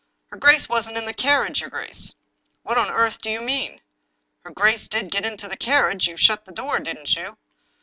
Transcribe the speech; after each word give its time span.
"Her 0.31 0.37
grace 0.37 0.67
wasn't 0.67 0.97
in 0.97 1.05
the 1.05 1.13
carriage, 1.13 1.61
your 1.61 1.69
grace."" 1.69 2.15
What 2.63 2.75
on 2.79 2.89
earth 2.89 3.21
do 3.21 3.29
you 3.29 3.39
mean? 3.39 3.81
""Her 4.43 4.49
grace 4.49 4.87
did 4.87 5.11
get 5.11 5.25
into 5.27 5.47
the 5.47 5.55
carriage; 5.55 6.07
you 6.07 6.17
shut 6.17 6.43
the 6.45 6.51
door, 6.51 6.79
didn't 6.79 7.15
you?" 7.15 7.37